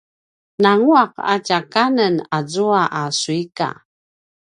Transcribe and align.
nangua’ 0.61 1.03
a 1.33 1.35
tja 1.45 1.59
kanen 1.73 2.15
azua 2.37 2.81
a 3.01 3.03
suika! 3.19 3.69